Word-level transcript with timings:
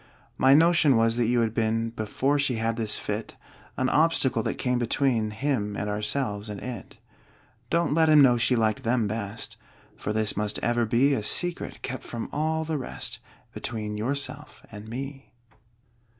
My 0.35 0.55
notion 0.55 0.95
was 0.97 1.15
that 1.17 1.27
you 1.27 1.41
had 1.41 1.53
been 1.53 1.91
(Before 1.91 2.39
she 2.39 2.55
had 2.55 2.75
this 2.75 2.97
fit) 2.97 3.35
An 3.77 3.87
obstacle 3.87 4.41
that 4.41 4.57
came 4.57 4.79
between 4.79 5.29
Him, 5.29 5.77
and 5.77 5.87
ourselves, 5.87 6.49
and 6.49 6.59
it. 6.59 6.97
Don't 7.69 7.93
let 7.93 8.09
him 8.09 8.19
know 8.19 8.35
she 8.35 8.55
liked 8.55 8.81
them 8.81 9.07
best, 9.07 9.57
For 9.95 10.11
this 10.11 10.35
must 10.35 10.57
ever 10.63 10.87
be 10.87 11.13
A 11.13 11.21
secret, 11.21 11.83
kept 11.83 12.01
from 12.03 12.29
all 12.33 12.65
the 12.65 12.79
rest, 12.79 13.19
Between 13.53 13.95
yourself 13.95 14.65
and 14.71 14.87
me. 14.89 15.33